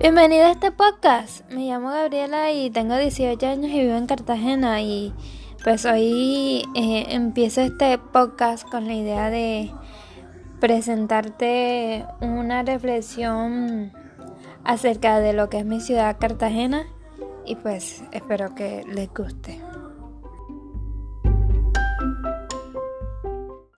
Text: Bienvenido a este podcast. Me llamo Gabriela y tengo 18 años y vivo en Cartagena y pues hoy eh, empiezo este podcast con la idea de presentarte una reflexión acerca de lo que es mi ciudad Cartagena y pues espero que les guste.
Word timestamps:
Bienvenido 0.00 0.46
a 0.46 0.52
este 0.52 0.72
podcast. 0.72 1.46
Me 1.50 1.66
llamo 1.66 1.90
Gabriela 1.90 2.50
y 2.52 2.70
tengo 2.70 2.96
18 2.96 3.46
años 3.46 3.70
y 3.70 3.80
vivo 3.80 3.96
en 3.96 4.06
Cartagena 4.06 4.80
y 4.80 5.12
pues 5.62 5.84
hoy 5.84 6.64
eh, 6.74 7.04
empiezo 7.10 7.60
este 7.60 7.98
podcast 7.98 8.66
con 8.66 8.86
la 8.86 8.94
idea 8.94 9.28
de 9.28 9.70
presentarte 10.58 12.06
una 12.22 12.62
reflexión 12.62 13.92
acerca 14.64 15.20
de 15.20 15.34
lo 15.34 15.50
que 15.50 15.58
es 15.58 15.66
mi 15.66 15.82
ciudad 15.82 16.16
Cartagena 16.18 16.86
y 17.44 17.56
pues 17.56 18.02
espero 18.10 18.54
que 18.54 18.86
les 18.88 19.12
guste. 19.12 19.60